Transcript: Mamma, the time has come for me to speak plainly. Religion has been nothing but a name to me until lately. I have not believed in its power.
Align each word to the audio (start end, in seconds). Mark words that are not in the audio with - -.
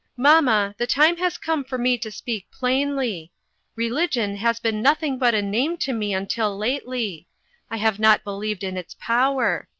Mamma, 0.17 0.73
the 0.79 0.87
time 0.87 1.17
has 1.17 1.37
come 1.37 1.63
for 1.63 1.77
me 1.77 1.95
to 1.95 2.09
speak 2.09 2.47
plainly. 2.51 3.31
Religion 3.75 4.35
has 4.37 4.59
been 4.59 4.81
nothing 4.81 5.19
but 5.19 5.35
a 5.35 5.43
name 5.43 5.77
to 5.77 5.93
me 5.93 6.11
until 6.11 6.57
lately. 6.57 7.27
I 7.69 7.77
have 7.77 7.99
not 7.99 8.23
believed 8.23 8.63
in 8.63 8.77
its 8.77 8.95
power. 8.99 9.67